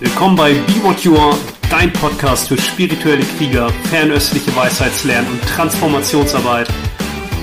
Willkommen 0.00 0.36
bei 0.36 0.52
Be 0.52 0.82
What 0.84 1.00
You 1.00 1.16
Are, 1.16 1.36
dein 1.70 1.92
Podcast 1.92 2.46
für 2.46 2.56
spirituelle 2.56 3.24
Krieger, 3.36 3.68
fernöstliche 3.90 4.54
Weisheitslernen 4.54 5.28
und 5.32 5.42
Transformationsarbeit. 5.42 6.68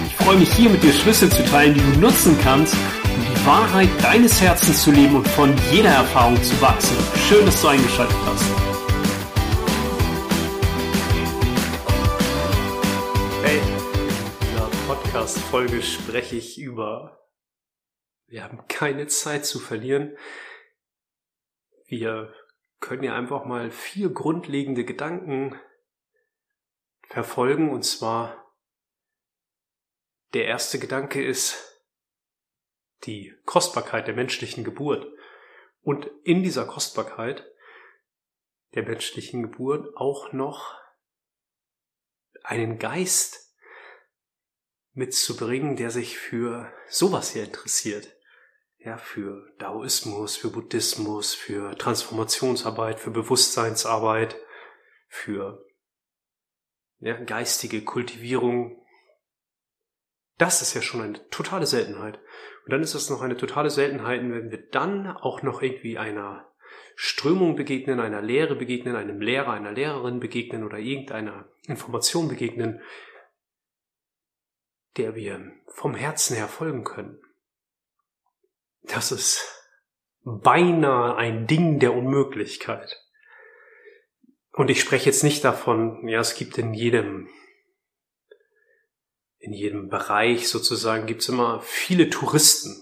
Ich 0.08 0.16
freue 0.16 0.38
mich 0.38 0.54
hier 0.54 0.70
mit 0.70 0.82
dir 0.82 0.94
Schlüssel 0.94 1.30
zu 1.30 1.44
teilen, 1.44 1.74
die 1.74 1.82
du 1.82 2.00
nutzen 2.00 2.38
kannst, 2.42 2.74
um 3.04 3.26
die 3.26 3.46
Wahrheit 3.46 3.90
deines 4.02 4.42
Herzens 4.42 4.84
zu 4.84 4.92
leben 4.92 5.18
und 5.18 5.28
von 5.28 5.54
jeder 5.70 5.90
Erfahrung 5.90 6.42
zu 6.42 6.60
wachsen. 6.62 6.96
Schön, 7.28 7.46
dass 7.46 7.62
du 7.62 7.68
eingeschaltet 7.68 8.16
hast. 8.26 8.46
Hey, 13.44 13.58
in 13.58 14.48
dieser 14.48 14.70
Podcast-Folge 14.88 15.82
spreche 15.82 16.38
ich 16.38 16.58
über 16.58 17.20
wir 18.28 18.44
haben 18.44 18.68
keine 18.68 19.08
Zeit 19.08 19.46
zu 19.46 19.60
verlieren. 19.60 20.18
Wir 21.88 22.34
können 22.80 23.04
ja 23.04 23.16
einfach 23.16 23.46
mal 23.46 23.72
vier 23.72 24.10
grundlegende 24.10 24.86
Gedanken 24.86 25.60
verfolgen. 27.08 27.70
Und 27.70 27.84
zwar 27.84 28.54
der 30.34 30.46
erste 30.46 30.80
Gedanke 30.80 31.24
ist 31.24 31.82
die 33.04 33.34
Kostbarkeit 33.46 34.08
der 34.08 34.16
menschlichen 34.16 34.64
Geburt. 34.64 35.08
Und 35.82 36.10
in 36.24 36.44
dieser 36.44 36.66
Kostbarkeit 36.66 37.46
der 38.74 38.84
menschlichen 38.84 39.44
Geburt 39.44 39.96
auch 39.96 40.34
noch 40.34 40.76
einen 42.44 42.78
Geist 42.80 43.56
mitzubringen, 44.94 45.76
der 45.76 45.92
sich 45.92 46.18
für 46.18 46.72
sowas 46.88 47.32
hier 47.32 47.44
interessiert 47.44 48.15
ja, 48.86 48.98
für 48.98 49.52
Daoismus, 49.58 50.38
für 50.38 50.52
Buddhismus, 50.52 51.34
für 51.34 51.76
Transformationsarbeit, 51.76 53.00
für 53.00 53.10
Bewusstseinsarbeit, 53.10 54.38
für 55.08 55.66
ja, 57.00 57.20
geistige 57.24 57.84
Kultivierung. 57.84 58.86
Das 60.38 60.62
ist 60.62 60.76
ja 60.76 60.84
schon 60.84 61.02
eine 61.02 61.30
totale 61.30 61.66
Seltenheit. 61.66 62.20
Und 62.66 62.74
dann 62.74 62.84
ist 62.84 62.94
es 62.94 63.10
noch 63.10 63.22
eine 63.22 63.38
totale 63.38 63.72
Seltenheit, 63.72 64.22
wenn 64.22 64.52
wir 64.52 64.70
dann 64.70 65.08
auch 65.08 65.42
noch 65.42 65.64
irgendwie 65.64 65.98
einer 65.98 66.52
Strömung 66.96 67.56
begegnen, 67.56 68.00
einer 68.00 68.22
Lehre 68.22 68.56
begegnen, 68.56 68.96
einem 68.96 69.20
Lehrer, 69.20 69.54
einer 69.54 69.72
Lehrerin 69.72 70.20
begegnen 70.20 70.64
oder 70.64 70.78
irgendeiner 70.78 71.50
Information 71.68 72.28
begegnen, 72.28 72.82
der 74.98 75.16
wir 75.16 75.54
vom 75.68 75.96
Herzen 75.96 76.36
her 76.36 76.48
folgen 76.48 76.84
können. 76.84 77.20
Das 78.88 79.12
ist 79.12 79.56
beinahe 80.24 81.16
ein 81.16 81.48
Ding 81.48 81.80
der 81.80 81.94
Unmöglichkeit. 81.94 83.02
Und 84.52 84.70
ich 84.70 84.80
spreche 84.80 85.06
jetzt 85.06 85.24
nicht 85.24 85.44
davon, 85.44 86.08
ja, 86.08 86.20
es 86.20 86.36
gibt 86.36 86.58
in 86.58 86.74
jedem, 86.74 87.28
in 89.38 89.54
jedem 89.54 89.90
Bereich 89.90 90.48
sozusagen 90.48 91.06
gibt's 91.06 91.30
immer 91.30 91.62
viele 91.62 92.10
Touristen, 92.10 92.82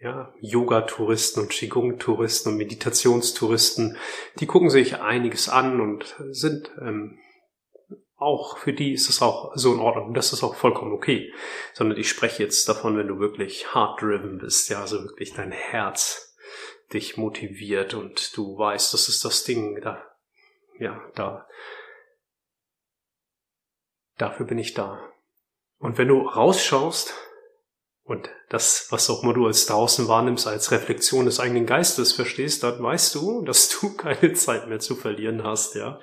ja, 0.00 0.32
Yoga-Touristen 0.40 1.40
und 1.40 1.50
Qigong-Touristen 1.50 2.52
und 2.52 2.56
Meditationstouristen, 2.56 3.96
die 4.38 4.46
gucken 4.46 4.70
sich 4.70 5.00
einiges 5.00 5.48
an 5.48 5.80
und 5.80 6.16
sind 6.30 6.70
ähm, 6.80 7.18
auch 8.18 8.58
für 8.58 8.72
die 8.72 8.92
ist 8.92 9.08
es 9.08 9.22
auch 9.22 9.52
so 9.54 9.72
in 9.72 9.80
Ordnung. 9.80 10.12
Das 10.12 10.32
ist 10.32 10.42
auch 10.42 10.56
vollkommen 10.56 10.92
okay. 10.92 11.32
Sondern 11.72 11.98
ich 11.98 12.08
spreche 12.08 12.42
jetzt 12.42 12.68
davon, 12.68 12.98
wenn 12.98 13.06
du 13.06 13.20
wirklich 13.20 13.72
hard-driven 13.74 14.38
bist, 14.38 14.68
ja, 14.68 14.80
also 14.80 15.02
wirklich 15.04 15.34
dein 15.34 15.52
Herz 15.52 16.36
dich 16.92 17.16
motiviert 17.16 17.94
und 17.94 18.36
du 18.36 18.58
weißt, 18.58 18.92
das 18.92 19.08
ist 19.08 19.24
das 19.24 19.44
Ding, 19.44 19.80
da, 19.82 20.02
ja, 20.78 21.00
da, 21.14 21.46
dafür 24.16 24.46
bin 24.46 24.58
ich 24.58 24.74
da. 24.74 25.00
Und 25.78 25.98
wenn 25.98 26.08
du 26.08 26.22
rausschaust 26.22 27.14
und 28.02 28.30
das, 28.48 28.88
was 28.90 29.10
auch 29.10 29.22
immer 29.22 29.34
du 29.34 29.46
als 29.46 29.66
draußen 29.66 30.08
wahrnimmst, 30.08 30.46
als 30.46 30.72
Reflexion 30.72 31.26
des 31.26 31.40
eigenen 31.40 31.66
Geistes 31.66 32.14
verstehst, 32.14 32.62
dann 32.62 32.82
weißt 32.82 33.14
du, 33.14 33.42
dass 33.42 33.68
du 33.68 33.94
keine 33.96 34.32
Zeit 34.32 34.66
mehr 34.66 34.80
zu 34.80 34.96
verlieren 34.96 35.44
hast, 35.44 35.74
ja. 35.74 36.00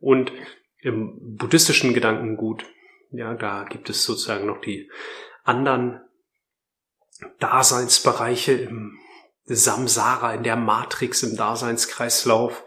Und 0.00 0.32
im 0.80 1.36
buddhistischen 1.36 1.94
Gedankengut, 1.94 2.64
ja, 3.10 3.34
da 3.34 3.64
gibt 3.64 3.90
es 3.90 4.04
sozusagen 4.04 4.46
noch 4.46 4.60
die 4.60 4.90
anderen 5.44 6.00
Daseinsbereiche 7.40 8.52
im 8.52 8.98
Samsara, 9.44 10.34
in 10.34 10.42
der 10.42 10.56
Matrix, 10.56 11.22
im 11.22 11.36
Daseinskreislauf, 11.36 12.64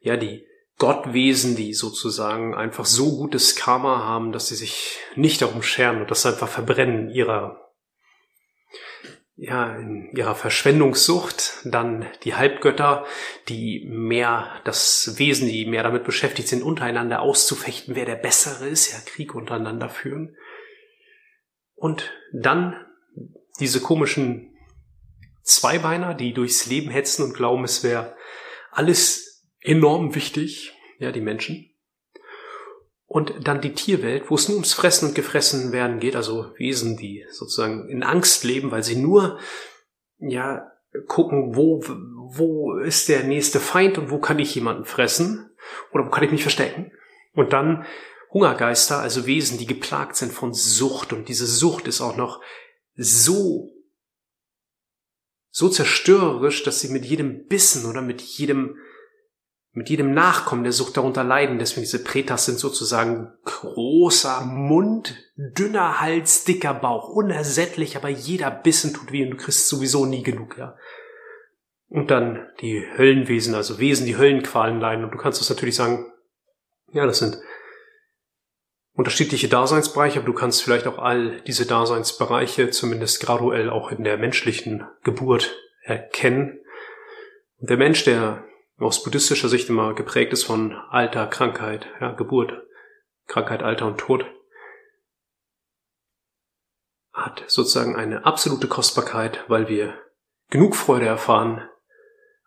ja, 0.00 0.16
die 0.16 0.46
Gottwesen, 0.78 1.54
die 1.56 1.74
sozusagen 1.74 2.54
einfach 2.54 2.86
so 2.86 3.16
gutes 3.16 3.56
Karma 3.56 4.04
haben, 4.04 4.32
dass 4.32 4.48
sie 4.48 4.56
sich 4.56 4.98
nicht 5.14 5.40
darum 5.40 5.62
scheren 5.62 6.00
und 6.00 6.10
das 6.10 6.26
einfach 6.26 6.48
verbrennen 6.48 7.08
ihrer 7.10 7.61
ja, 9.36 9.76
in 9.76 10.10
ihrer 10.14 10.34
Verschwendungssucht, 10.34 11.60
dann 11.64 12.06
die 12.24 12.34
Halbgötter, 12.34 13.06
die 13.48 13.86
mehr 13.88 14.60
das 14.64 15.14
Wesen, 15.18 15.48
die 15.48 15.66
mehr 15.66 15.82
damit 15.82 16.04
beschäftigt 16.04 16.48
sind, 16.48 16.62
untereinander 16.62 17.20
auszufechten, 17.20 17.94
wer 17.94 18.04
der 18.04 18.16
Bessere 18.16 18.68
ist, 18.68 18.92
ja, 18.92 18.98
Krieg 19.04 19.34
untereinander 19.34 19.88
führen. 19.88 20.36
Und 21.74 22.12
dann 22.32 22.76
diese 23.58 23.80
komischen 23.80 24.56
Zweibeiner, 25.42 26.14
die 26.14 26.32
durchs 26.32 26.66
Leben 26.66 26.90
hetzen 26.90 27.24
und 27.24 27.34
glauben, 27.34 27.64
es 27.64 27.82
wäre 27.82 28.16
alles 28.70 29.48
enorm 29.60 30.14
wichtig, 30.14 30.72
ja, 30.98 31.10
die 31.10 31.20
Menschen. 31.20 31.71
Und 33.12 33.46
dann 33.46 33.60
die 33.60 33.74
Tierwelt, 33.74 34.30
wo 34.30 34.36
es 34.36 34.48
nur 34.48 34.56
ums 34.56 34.72
Fressen 34.72 35.10
und 35.10 35.14
Gefressen 35.14 35.70
werden 35.70 36.00
geht, 36.00 36.16
also 36.16 36.54
Wesen, 36.56 36.96
die 36.96 37.26
sozusagen 37.30 37.86
in 37.90 38.02
Angst 38.02 38.42
leben, 38.42 38.70
weil 38.70 38.82
sie 38.82 38.96
nur, 38.96 39.38
ja, 40.18 40.72
gucken, 41.08 41.54
wo, 41.54 41.84
wo 41.84 42.78
ist 42.78 43.10
der 43.10 43.24
nächste 43.24 43.60
Feind 43.60 43.98
und 43.98 44.10
wo 44.10 44.18
kann 44.18 44.38
ich 44.38 44.54
jemanden 44.54 44.86
fressen 44.86 45.50
oder 45.92 46.06
wo 46.06 46.08
kann 46.08 46.24
ich 46.24 46.30
mich 46.30 46.40
verstecken. 46.40 46.90
Und 47.34 47.52
dann 47.52 47.84
Hungergeister, 48.30 49.00
also 49.00 49.26
Wesen, 49.26 49.58
die 49.58 49.66
geplagt 49.66 50.16
sind 50.16 50.32
von 50.32 50.54
Sucht 50.54 51.12
und 51.12 51.28
diese 51.28 51.46
Sucht 51.46 51.88
ist 51.88 52.00
auch 52.00 52.16
noch 52.16 52.40
so, 52.94 53.74
so 55.50 55.68
zerstörerisch, 55.68 56.62
dass 56.62 56.80
sie 56.80 56.88
mit 56.88 57.04
jedem 57.04 57.44
Bissen 57.44 57.84
oder 57.84 58.00
mit 58.00 58.22
jedem 58.22 58.78
mit 59.72 59.88
jedem 59.88 60.12
Nachkommen 60.12 60.64
der 60.64 60.72
Sucht 60.72 60.96
darunter 60.96 61.24
leiden. 61.24 61.58
Deswegen 61.58 61.82
diese 61.82 62.04
Pretas 62.04 62.44
sind 62.44 62.58
sozusagen 62.58 63.32
großer 63.44 64.42
Mund, 64.42 65.16
dünner 65.36 66.00
Hals, 66.00 66.44
dicker 66.44 66.74
Bauch, 66.74 67.08
unersättlich, 67.08 67.96
aber 67.96 68.08
jeder 68.08 68.50
Bissen 68.50 68.92
tut 68.92 69.12
weh 69.12 69.24
und 69.24 69.30
du 69.30 69.36
kriegst 69.38 69.68
sowieso 69.68 70.04
nie 70.04 70.22
genug, 70.22 70.58
ja. 70.58 70.76
Und 71.88 72.10
dann 72.10 72.48
die 72.60 72.86
Höllenwesen, 72.96 73.54
also 73.54 73.78
Wesen, 73.78 74.06
die 74.06 74.16
Höllenqualen 74.16 74.80
leiden. 74.80 75.04
Und 75.04 75.10
du 75.10 75.18
kannst 75.18 75.40
das 75.40 75.50
natürlich 75.50 75.76
sagen, 75.76 76.10
ja, 76.92 77.04
das 77.04 77.18
sind 77.18 77.38
unterschiedliche 78.94 79.48
Daseinsbereiche, 79.48 80.18
aber 80.18 80.26
du 80.26 80.32
kannst 80.32 80.62
vielleicht 80.62 80.86
auch 80.86 80.98
all 80.98 81.40
diese 81.42 81.66
Daseinsbereiche 81.66 82.70
zumindest 82.70 83.20
graduell 83.24 83.68
auch 83.68 83.90
in 83.90 84.04
der 84.04 84.16
menschlichen 84.16 84.86
Geburt 85.02 85.54
erkennen. 85.82 86.60
Und 87.58 87.68
der 87.68 87.76
Mensch, 87.76 88.04
der 88.04 88.44
aus 88.82 89.02
buddhistischer 89.02 89.48
Sicht 89.48 89.68
immer 89.68 89.94
geprägt 89.94 90.32
ist 90.32 90.44
von 90.44 90.72
Alter, 90.90 91.26
Krankheit, 91.26 91.86
ja, 92.00 92.12
Geburt, 92.12 92.52
Krankheit, 93.26 93.62
Alter 93.62 93.86
und 93.86 93.98
Tod, 93.98 94.24
hat 97.12 97.44
sozusagen 97.46 97.96
eine 97.96 98.24
absolute 98.24 98.68
Kostbarkeit, 98.68 99.44
weil 99.48 99.68
wir 99.68 99.98
genug 100.50 100.76
Freude 100.76 101.06
erfahren, 101.06 101.68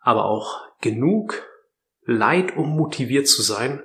aber 0.00 0.24
auch 0.24 0.66
genug 0.80 1.42
Leid, 2.02 2.56
um 2.56 2.76
motiviert 2.76 3.26
zu 3.26 3.42
sein 3.42 3.82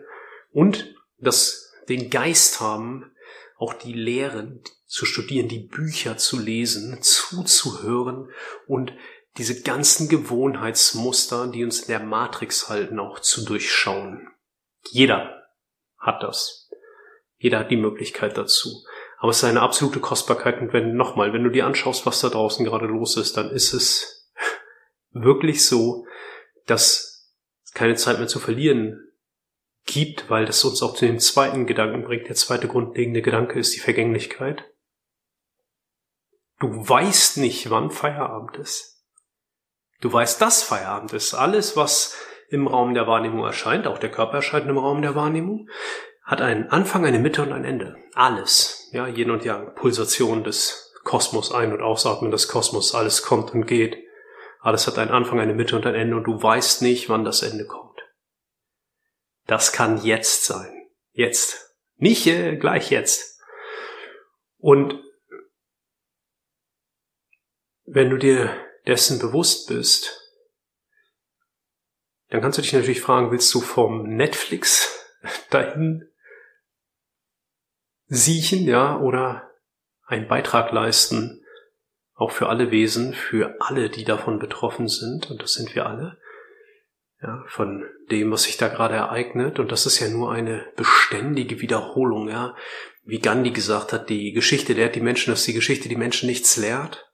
und 0.51 0.95
das 1.17 1.73
den 1.89 2.09
Geist 2.09 2.59
haben, 2.59 3.11
auch 3.57 3.73
die 3.73 3.93
Lehren 3.93 4.63
zu 4.85 5.05
studieren, 5.05 5.47
die 5.47 5.67
Bücher 5.67 6.17
zu 6.17 6.39
lesen, 6.39 7.01
zuzuhören 7.01 8.29
und 8.67 8.93
diese 9.37 9.61
ganzen 9.61 10.09
Gewohnheitsmuster, 10.09 11.47
die 11.47 11.63
uns 11.63 11.81
in 11.81 11.87
der 11.87 12.01
Matrix 12.01 12.69
halten, 12.69 12.99
auch 12.99 13.19
zu 13.19 13.45
durchschauen. 13.45 14.27
Jeder 14.89 15.47
hat 15.97 16.21
das. 16.23 16.69
Jeder 17.37 17.59
hat 17.59 17.71
die 17.71 17.77
Möglichkeit 17.77 18.37
dazu. 18.37 18.83
Aber 19.17 19.29
es 19.29 19.37
ist 19.37 19.43
eine 19.43 19.61
absolute 19.61 19.99
Kostbarkeit 19.99 20.59
und 20.61 20.73
wenn, 20.73 20.95
nochmal, 20.95 21.31
wenn 21.31 21.43
du 21.43 21.49
dir 21.49 21.65
anschaust, 21.65 22.05
was 22.05 22.21
da 22.21 22.29
draußen 22.29 22.65
gerade 22.65 22.87
los 22.87 23.17
ist, 23.17 23.37
dann 23.37 23.51
ist 23.51 23.73
es 23.73 24.31
wirklich 25.11 25.65
so, 25.65 26.05
dass 26.65 27.31
es 27.63 27.71
keine 27.73 27.95
Zeit 27.95 28.17
mehr 28.17 28.27
zu 28.27 28.39
verlieren 28.39 28.99
gibt, 29.85 30.29
weil 30.29 30.45
das 30.45 30.63
uns 30.63 30.81
auch 30.81 30.95
zu 30.95 31.05
dem 31.05 31.19
zweiten 31.19 31.65
Gedanken 31.65 32.03
bringt. 32.03 32.27
Der 32.27 32.35
zweite 32.35 32.67
grundlegende 32.67 33.21
Gedanke 33.21 33.59
ist 33.59 33.75
die 33.75 33.79
Vergänglichkeit. 33.79 34.65
Du 36.59 36.67
weißt 36.67 37.37
nicht, 37.37 37.69
wann 37.69 37.91
Feierabend 37.91 38.57
ist. 38.57 38.90
Du 40.01 40.11
weißt, 40.11 40.41
dass 40.41 40.63
Feierabend 40.63 41.13
ist. 41.13 41.33
Alles, 41.33 41.77
was 41.77 42.17
im 42.49 42.67
Raum 42.67 42.93
der 42.93 43.07
Wahrnehmung 43.07 43.45
erscheint, 43.45 43.87
auch 43.87 43.99
der 43.99 44.11
Körper 44.11 44.37
erscheint 44.37 44.67
im 44.67 44.77
Raum 44.77 45.01
der 45.01 45.15
Wahrnehmung, 45.15 45.69
hat 46.23 46.41
einen 46.41 46.69
Anfang, 46.69 47.05
eine 47.05 47.19
Mitte 47.19 47.43
und 47.43 47.53
ein 47.53 47.65
Ende. 47.65 47.95
Alles, 48.13 48.89
ja, 48.91 49.07
Yin 49.07 49.31
und 49.31 49.45
Yang, 49.45 49.75
Pulsation 49.75 50.43
des 50.43 50.93
Kosmos, 51.03 51.51
Ein- 51.51 51.71
und 51.71 51.81
Ausatmen 51.81 52.31
des 52.31 52.47
Kosmos, 52.47 52.93
alles 52.93 53.21
kommt 53.21 53.53
und 53.53 53.65
geht. 53.65 53.97
Alles 54.59 54.85
hat 54.85 54.97
einen 54.97 55.11
Anfang, 55.11 55.39
eine 55.39 55.53
Mitte 55.53 55.75
und 55.75 55.85
ein 55.85 55.95
Ende 55.95 56.15
und 56.15 56.25
du 56.25 56.41
weißt 56.41 56.81
nicht, 56.81 57.09
wann 57.09 57.23
das 57.23 57.41
Ende 57.41 57.65
kommt. 57.65 57.99
Das 59.47 59.71
kann 59.71 60.03
jetzt 60.03 60.45
sein. 60.45 60.87
Jetzt. 61.11 61.75
Nicht 61.95 62.27
äh, 62.27 62.57
gleich 62.57 62.91
jetzt. 62.91 63.39
Und 64.57 65.03
wenn 67.85 68.09
du 68.09 68.17
dir 68.17 68.55
dessen 68.87 69.19
bewusst 69.19 69.67
bist, 69.67 70.21
dann 72.29 72.41
kannst 72.41 72.57
du 72.57 72.61
dich 72.61 72.73
natürlich 72.73 73.01
fragen, 73.01 73.31
willst 73.31 73.53
du 73.53 73.61
vom 73.61 74.03
Netflix 74.03 75.05
dahin 75.49 76.09
siechen, 78.07 78.65
ja, 78.65 78.97
oder 78.99 79.49
einen 80.05 80.27
Beitrag 80.27 80.71
leisten, 80.71 81.45
auch 82.13 82.31
für 82.31 82.49
alle 82.49 82.71
Wesen, 82.71 83.13
für 83.13 83.55
alle, 83.59 83.89
die 83.89 84.03
davon 84.03 84.39
betroffen 84.39 84.87
sind, 84.87 85.29
und 85.31 85.41
das 85.41 85.53
sind 85.53 85.75
wir 85.75 85.85
alle, 85.85 86.19
ja, 87.21 87.43
von 87.47 87.85
dem, 88.09 88.31
was 88.31 88.43
sich 88.43 88.57
da 88.57 88.67
gerade 88.67 88.95
ereignet, 88.95 89.59
und 89.59 89.71
das 89.71 89.85
ist 89.85 89.99
ja 89.99 90.09
nur 90.09 90.31
eine 90.31 90.65
beständige 90.75 91.61
Wiederholung, 91.61 92.29
ja, 92.29 92.55
wie 93.03 93.19
Gandhi 93.19 93.51
gesagt 93.51 93.93
hat, 93.93 94.09
die 94.09 94.31
Geschichte 94.31 94.73
lehrt 94.73 94.95
die 94.95 95.01
Menschen, 95.01 95.31
dass 95.31 95.43
die 95.43 95.53
Geschichte 95.53 95.89
die 95.89 95.95
Menschen 95.95 96.27
nichts 96.27 96.57
lehrt. 96.57 97.10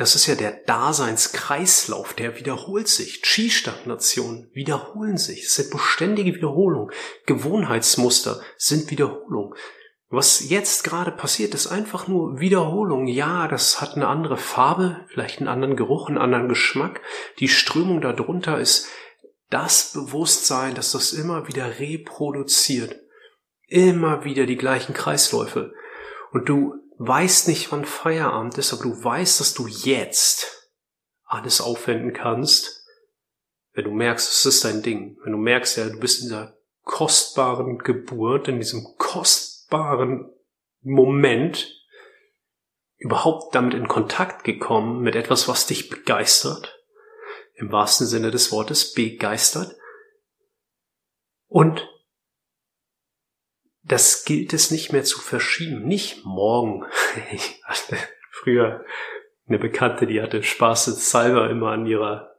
Das 0.00 0.14
ist 0.14 0.26
ja 0.26 0.34
der 0.34 0.52
Daseinskreislauf, 0.52 2.14
der 2.14 2.38
wiederholt 2.38 2.88
sich. 2.88 3.20
Chi-Stagnationen 3.20 4.48
wiederholen 4.54 5.18
sich. 5.18 5.42
Es 5.44 5.56
sind 5.56 5.70
beständige 5.70 6.34
Wiederholungen. 6.34 6.90
Gewohnheitsmuster 7.26 8.40
sind 8.56 8.90
Wiederholung. 8.90 9.54
Was 10.08 10.48
jetzt 10.48 10.84
gerade 10.84 11.12
passiert, 11.12 11.52
ist 11.52 11.66
einfach 11.66 12.08
nur 12.08 12.40
Wiederholung. 12.40 13.08
Ja, 13.08 13.46
das 13.46 13.82
hat 13.82 13.94
eine 13.94 14.08
andere 14.08 14.38
Farbe, 14.38 15.04
vielleicht 15.08 15.40
einen 15.40 15.48
anderen 15.48 15.76
Geruch, 15.76 16.08
einen 16.08 16.16
anderen 16.16 16.48
Geschmack. 16.48 17.02
Die 17.38 17.48
Strömung 17.48 18.00
darunter 18.00 18.58
ist 18.58 18.88
das 19.50 19.92
Bewusstsein, 19.92 20.74
dass 20.74 20.92
das 20.92 21.12
immer 21.12 21.46
wieder 21.46 21.78
reproduziert. 21.78 22.96
Immer 23.66 24.24
wieder 24.24 24.46
die 24.46 24.56
gleichen 24.56 24.94
Kreisläufe. 24.94 25.74
Und 26.32 26.48
du 26.48 26.80
weißt 27.00 27.48
nicht, 27.48 27.72
wann 27.72 27.86
Feierabend 27.86 28.58
ist, 28.58 28.74
aber 28.74 28.82
du 28.82 29.04
weißt, 29.04 29.40
dass 29.40 29.54
du 29.54 29.66
jetzt 29.66 30.70
alles 31.24 31.62
aufwenden 31.62 32.12
kannst, 32.12 32.84
wenn 33.72 33.84
du 33.84 33.90
merkst, 33.90 34.30
es 34.30 34.44
ist 34.44 34.64
dein 34.64 34.82
Ding. 34.82 35.16
Wenn 35.24 35.32
du 35.32 35.38
merkst, 35.38 35.78
ja, 35.78 35.88
du 35.88 35.98
bist 35.98 36.20
in 36.20 36.26
dieser 36.26 36.58
kostbaren 36.82 37.78
Geburt, 37.78 38.48
in 38.48 38.58
diesem 38.58 38.84
kostbaren 38.98 40.30
Moment 40.82 41.74
überhaupt 42.98 43.54
damit 43.54 43.72
in 43.72 43.88
Kontakt 43.88 44.44
gekommen 44.44 45.00
mit 45.00 45.16
etwas, 45.16 45.48
was 45.48 45.66
dich 45.66 45.88
begeistert, 45.88 46.84
im 47.54 47.72
wahrsten 47.72 48.06
Sinne 48.06 48.30
des 48.30 48.52
Wortes 48.52 48.92
begeistert. 48.92 49.74
Und 51.46 51.88
das 53.82 54.24
gilt 54.24 54.52
es 54.52 54.70
nicht 54.70 54.92
mehr 54.92 55.04
zu 55.04 55.20
verschieben, 55.20 55.86
nicht 55.86 56.24
morgen. 56.24 56.84
Ich 57.32 57.60
hatte 57.64 57.96
früher 58.30 58.84
eine 59.48 59.58
Bekannte, 59.58 60.06
die 60.06 60.22
hatte 60.22 60.42
spaßeshalber 60.42 61.50
immer 61.50 61.72
an 61.72 61.86
ihrer 61.86 62.36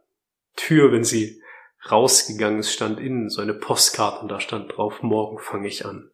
Tür, 0.55 0.91
wenn 0.91 1.03
sie 1.03 1.41
rausgegangen 1.89 2.59
ist, 2.59 2.73
stand 2.73 2.99
innen 2.99 3.29
so 3.29 3.41
eine 3.41 3.53
Postkarte 3.53 4.19
und 4.19 4.29
da 4.29 4.39
stand 4.39 4.75
drauf, 4.75 5.01
morgen 5.01 5.39
fange 5.39 5.67
ich 5.67 5.85
an. 5.85 6.11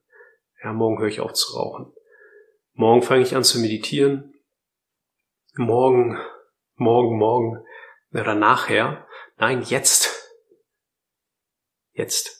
Ja, 0.63 0.73
morgen 0.73 0.99
höre 0.99 1.07
ich 1.07 1.19
auf 1.19 1.33
zu 1.33 1.55
rauchen. 1.55 1.93
Morgen 2.73 3.01
fange 3.01 3.23
ich 3.23 3.35
an 3.35 3.43
zu 3.43 3.59
meditieren. 3.59 4.33
Morgen, 5.55 6.17
morgen, 6.75 7.17
morgen 7.17 7.65
oder 8.11 8.35
nachher. 8.35 9.07
Nein, 9.37 9.63
jetzt. 9.63 10.31
Jetzt. 11.93 12.36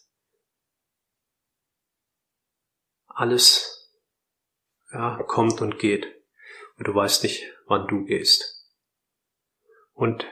Alles 3.18 3.90
ja, 4.94 5.18
kommt 5.24 5.60
und 5.60 5.80
geht. 5.80 6.06
Und 6.78 6.88
du 6.88 6.94
weißt 6.94 7.24
nicht, 7.24 7.52
wann 7.66 7.88
du 7.88 8.06
gehst. 8.06 8.64
Und 9.94 10.24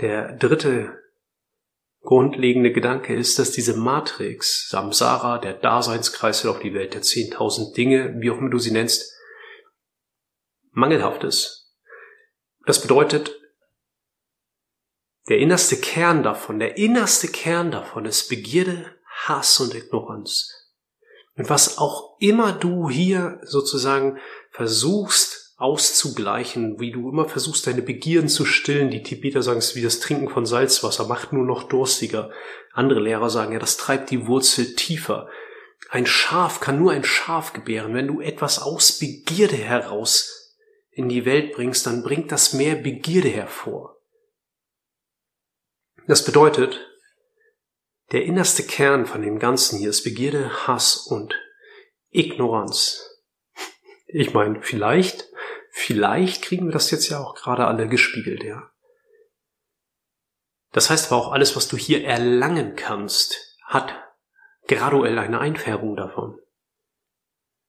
der 0.00 0.36
dritte 0.36 1.00
grundlegende 2.00 2.72
Gedanke 2.72 3.14
ist, 3.14 3.38
dass 3.38 3.52
diese 3.52 3.76
Matrix, 3.76 4.68
Samsara, 4.68 5.38
der 5.38 5.52
Daseinskreislauf, 5.52 6.58
die 6.58 6.74
Welt 6.74 6.94
der 6.94 7.02
10.000 7.02 7.72
Dinge, 7.76 8.16
wie 8.18 8.32
auch 8.32 8.38
immer 8.38 8.50
du 8.50 8.58
sie 8.58 8.72
nennst, 8.72 9.16
mangelhaft 10.72 11.22
ist. 11.22 11.72
Das 12.66 12.82
bedeutet, 12.82 13.40
der 15.28 15.38
innerste 15.38 15.76
Kern 15.76 16.24
davon, 16.24 16.58
der 16.58 16.78
innerste 16.78 17.28
Kern 17.28 17.70
davon 17.70 18.06
ist 18.06 18.28
Begierde, 18.28 18.98
Hass 19.06 19.60
und 19.60 19.72
Ignoranz. 19.72 20.59
Und 21.36 21.48
was 21.48 21.78
auch 21.78 22.16
immer 22.18 22.52
du 22.52 22.90
hier 22.90 23.40
sozusagen 23.42 24.18
versuchst 24.50 25.40
auszugleichen, 25.60 26.80
wie 26.80 26.90
du 26.90 27.10
immer 27.10 27.28
versuchst, 27.28 27.66
deine 27.66 27.82
Begierden 27.82 28.30
zu 28.30 28.46
stillen. 28.46 28.90
Die 28.90 29.02
Tibeter 29.02 29.42
sagen, 29.42 29.58
es 29.58 29.76
wie 29.76 29.82
das 29.82 30.00
Trinken 30.00 30.30
von 30.30 30.46
Salzwasser, 30.46 31.06
macht 31.06 31.34
nur 31.34 31.44
noch 31.44 31.64
durstiger. 31.64 32.30
Andere 32.72 33.00
Lehrer 33.00 33.28
sagen, 33.28 33.52
ja, 33.52 33.58
das 33.58 33.76
treibt 33.76 34.10
die 34.10 34.26
Wurzel 34.26 34.74
tiefer. 34.74 35.28
Ein 35.90 36.06
Schaf 36.06 36.60
kann 36.60 36.78
nur 36.78 36.92
ein 36.92 37.04
Schaf 37.04 37.52
gebären. 37.52 37.92
Wenn 37.92 38.06
du 38.06 38.22
etwas 38.22 38.62
aus 38.62 38.98
Begierde 38.98 39.56
heraus 39.56 40.56
in 40.90 41.10
die 41.10 41.26
Welt 41.26 41.52
bringst, 41.52 41.86
dann 41.86 42.02
bringt 42.02 42.32
das 42.32 42.54
mehr 42.54 42.74
Begierde 42.74 43.28
hervor. 43.28 43.98
Das 46.06 46.24
bedeutet, 46.24 46.89
der 48.12 48.24
innerste 48.24 48.64
Kern 48.64 49.06
von 49.06 49.22
dem 49.22 49.38
Ganzen 49.38 49.78
hier 49.78 49.90
ist 49.90 50.04
Begierde, 50.04 50.66
Hass 50.66 50.96
und 50.96 51.34
Ignoranz. 52.10 53.06
Ich 54.06 54.34
meine, 54.34 54.62
vielleicht 54.62 55.30
Vielleicht 55.70 56.42
kriegen 56.42 56.66
wir 56.66 56.72
das 56.72 56.90
jetzt 56.90 57.08
ja 57.08 57.20
auch 57.20 57.34
gerade 57.34 57.66
alle 57.66 57.88
gespiegelt, 57.88 58.42
ja. 58.42 58.70
Das 60.72 60.90
heißt 60.90 61.10
aber 61.10 61.20
auch, 61.20 61.32
alles, 61.32 61.56
was 61.56 61.68
du 61.68 61.76
hier 61.76 62.04
erlangen 62.04 62.76
kannst, 62.76 63.56
hat 63.64 63.94
graduell 64.66 65.18
eine 65.18 65.40
Einfärbung 65.40 65.96
davon. 65.96 66.38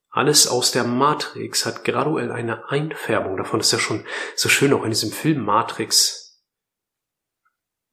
Alles 0.09 0.47
aus 0.47 0.71
der 0.71 0.83
Matrix 0.83 1.65
hat 1.65 1.85
graduell 1.85 2.31
eine 2.31 2.69
Einfärbung 2.69 3.37
davon. 3.37 3.59
Das 3.59 3.67
ist 3.67 3.73
ja 3.73 3.79
schon 3.79 4.05
so 4.35 4.49
schön 4.49 4.73
auch 4.73 4.83
in 4.83 4.91
diesem 4.91 5.11
Film 5.11 5.43
Matrix. 5.45 6.43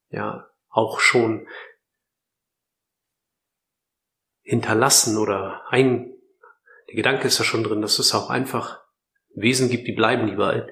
Ja, 0.09 0.51
auch 0.69 1.01
schon 1.01 1.47
hinterlassen 4.49 5.19
oder 5.19 5.63
ein, 5.69 6.11
der 6.89 6.97
Gedanke 6.97 7.29
ist 7.29 7.39
ja 7.39 7.45
schon 7.45 7.63
drin, 7.63 7.83
dass 7.83 7.99
es 7.99 8.15
auch 8.15 8.31
einfach 8.31 8.81
Wesen 9.35 9.69
gibt, 9.69 9.87
die 9.87 9.93
bleiben 9.93 10.27
lieber 10.27 10.69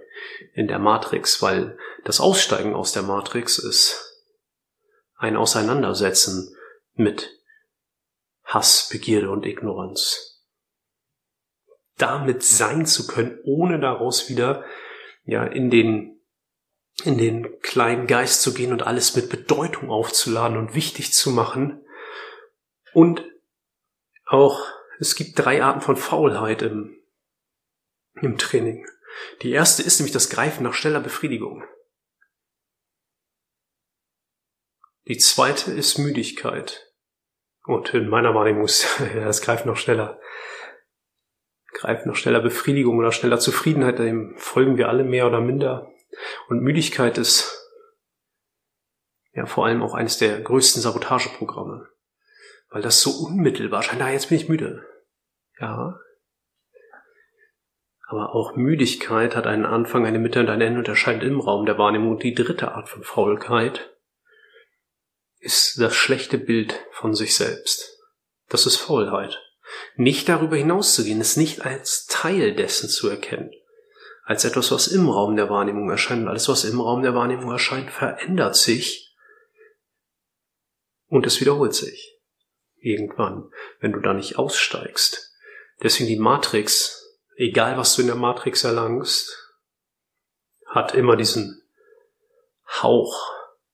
in 0.54 0.66
der 0.66 0.78
Matrix, 0.78 1.42
weil 1.42 1.78
das 2.02 2.18
Aussteigen 2.18 2.74
aus 2.74 2.92
der 2.92 3.02
Matrix 3.02 3.58
ist 3.58 4.24
ein 5.16 5.36
Auseinandersetzen 5.36 6.56
mit 6.94 7.38
Hass, 8.44 8.88
Begierde 8.90 9.30
und 9.30 9.44
Ignoranz. 9.44 10.42
Damit 11.98 12.42
sein 12.42 12.86
zu 12.86 13.06
können, 13.06 13.38
ohne 13.44 13.78
daraus 13.78 14.30
wieder 14.30 14.64
ja 15.24 15.44
in 15.44 15.70
den 15.70 16.18
in 17.04 17.18
den 17.18 17.60
kleinen 17.60 18.06
Geist 18.06 18.40
zu 18.40 18.54
gehen 18.54 18.72
und 18.72 18.84
alles 18.84 19.14
mit 19.16 19.28
Bedeutung 19.28 19.90
aufzuladen 19.90 20.56
und 20.56 20.74
wichtig 20.74 21.12
zu 21.12 21.30
machen. 21.30 21.84
Und 22.94 23.22
auch 24.26 24.62
es 24.98 25.14
gibt 25.14 25.38
drei 25.38 25.62
Arten 25.62 25.80
von 25.80 25.96
Faulheit 25.96 26.62
im 26.62 26.96
im 28.22 28.38
Training. 28.38 28.86
Die 29.42 29.52
erste 29.52 29.82
ist 29.82 29.98
nämlich 29.98 30.12
das 30.12 30.30
Greifen 30.30 30.62
nach 30.62 30.74
schneller 30.74 31.00
Befriedigung. 31.00 31.64
Die 35.06 35.18
zweite 35.18 35.72
ist 35.72 35.98
Müdigkeit. 35.98 36.92
Und 37.64 37.94
in 37.94 38.08
meiner 38.08 38.34
Wahrnehmung 38.34 38.64
ist 38.64 39.00
das 39.14 39.42
Greifen 39.42 39.68
noch 39.68 39.76
schneller. 39.76 40.20
Greifen 41.72 42.08
nach 42.08 42.16
schneller 42.16 42.40
Befriedigung 42.40 42.98
oder 42.98 43.12
schneller 43.12 43.38
Zufriedenheit, 43.38 43.98
dem 43.98 44.36
folgen 44.38 44.78
wir 44.78 44.88
alle 44.88 45.04
mehr 45.04 45.26
oder 45.26 45.40
minder. 45.40 45.92
Und 46.48 46.62
Müdigkeit 46.62 47.18
ist 47.18 47.52
ja 49.32 49.44
vor 49.44 49.66
allem 49.66 49.82
auch 49.82 49.94
eines 49.94 50.16
der 50.16 50.40
größten 50.40 50.80
Sabotageprogramme. 50.80 51.88
Weil 52.68 52.82
das 52.82 53.00
so 53.00 53.10
unmittelbar 53.10 53.82
scheint, 53.82 54.02
ah, 54.02 54.10
jetzt 54.10 54.28
bin 54.28 54.38
ich 54.38 54.48
müde. 54.48 54.84
Ja, 55.60 55.98
aber 58.06 58.34
auch 58.34 58.54
Müdigkeit 58.54 59.34
hat 59.34 59.46
einen 59.46 59.66
Anfang, 59.66 60.06
eine 60.06 60.20
Mitte 60.20 60.40
und 60.40 60.48
ein 60.48 60.60
Ende 60.60 60.78
und 60.78 60.88
erscheint 60.88 61.24
im 61.24 61.40
Raum 61.40 61.66
der 61.66 61.76
Wahrnehmung. 61.76 62.18
Die 62.18 62.34
dritte 62.34 62.72
Art 62.72 62.88
von 62.88 63.02
Faulkeit 63.02 63.90
ist 65.38 65.80
das 65.80 65.94
schlechte 65.94 66.38
Bild 66.38 66.80
von 66.92 67.14
sich 67.14 67.34
selbst. 67.34 67.98
Das 68.48 68.64
ist 68.64 68.76
Faulheit. 68.76 69.42
Nicht 69.96 70.28
darüber 70.28 70.56
hinauszugehen, 70.56 71.20
es 71.20 71.36
nicht 71.36 71.62
als 71.62 72.06
Teil 72.06 72.54
dessen 72.54 72.88
zu 72.88 73.08
erkennen, 73.08 73.50
als 74.22 74.44
etwas, 74.44 74.70
was 74.70 74.86
im 74.86 75.08
Raum 75.08 75.34
der 75.34 75.50
Wahrnehmung 75.50 75.90
erscheint. 75.90 76.22
Und 76.22 76.28
alles, 76.28 76.48
was 76.48 76.62
im 76.62 76.80
Raum 76.80 77.02
der 77.02 77.16
Wahrnehmung 77.16 77.50
erscheint, 77.50 77.90
verändert 77.90 78.54
sich 78.54 79.16
und 81.08 81.26
es 81.26 81.40
wiederholt 81.40 81.74
sich. 81.74 82.15
Irgendwann, 82.86 83.50
wenn 83.80 83.92
du 83.92 83.98
da 83.98 84.14
nicht 84.14 84.38
aussteigst. 84.38 85.34
Deswegen 85.82 86.08
die 86.08 86.20
Matrix, 86.20 87.18
egal 87.36 87.76
was 87.76 87.96
du 87.96 88.02
in 88.02 88.06
der 88.06 88.16
Matrix 88.16 88.62
erlangst, 88.62 89.54
hat 90.66 90.94
immer 90.94 91.16
diesen 91.16 91.62
Hauch 92.80 93.28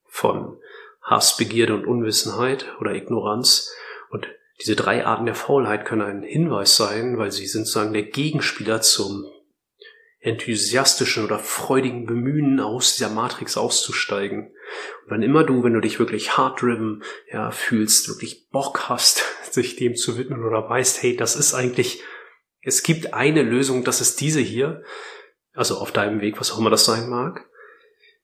von 0.05 0.59
Hass, 1.01 1.37
Begierde 1.37 1.75
und 1.75 1.85
Unwissenheit 1.85 2.65
oder 2.79 2.95
Ignoranz. 2.95 3.71
Und 4.09 4.27
diese 4.59 4.75
drei 4.75 5.05
Arten 5.05 5.27
der 5.27 5.35
Faulheit 5.35 5.85
können 5.85 6.01
ein 6.01 6.23
Hinweis 6.23 6.75
sein, 6.75 7.19
weil 7.19 7.31
sie 7.31 7.45
sind 7.45 7.65
sozusagen 7.65 7.93
der 7.93 8.03
Gegenspieler 8.03 8.81
zum 8.81 9.25
enthusiastischen 10.23 11.25
oder 11.25 11.37
freudigen 11.37 12.05
Bemühen 12.05 12.61
aus 12.61 12.95
dieser 12.95 13.09
Matrix 13.09 13.57
auszusteigen. 13.57 14.47
Und 14.47 15.11
wann 15.11 15.21
immer 15.21 15.43
du, 15.43 15.63
wenn 15.63 15.73
du 15.73 15.81
dich 15.81 15.99
wirklich 15.99 16.37
hard-driven 16.37 17.03
ja, 17.29 17.51
fühlst, 17.51 18.07
wirklich 18.07 18.47
Bock 18.49 18.87
hast, 18.87 19.23
sich 19.51 19.75
dem 19.75 19.95
zu 19.95 20.17
widmen 20.17 20.43
oder 20.43 20.67
weißt, 20.67 21.03
hey, 21.03 21.17
das 21.17 21.35
ist 21.35 21.53
eigentlich, 21.53 22.01
es 22.61 22.83
gibt 22.83 23.13
eine 23.13 23.43
Lösung, 23.43 23.83
das 23.83 23.99
ist 23.99 24.21
diese 24.21 24.39
hier, 24.39 24.83
also 25.53 25.77
auf 25.77 25.91
deinem 25.91 26.21
Weg, 26.21 26.39
was 26.39 26.53
auch 26.53 26.59
immer 26.59 26.69
das 26.69 26.85
sein 26.85 27.09
mag, 27.09 27.45